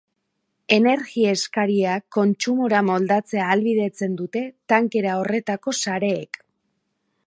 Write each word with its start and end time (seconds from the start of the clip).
Energia 0.77 1.33
eskaria 1.39 1.97
kontsumora 2.17 2.81
moldatzea 2.89 3.45
ahalbidetzen 3.49 4.19
dute 4.23 4.45
tankera 4.75 5.17
horretako 5.23 5.81
sareek. 5.83 6.47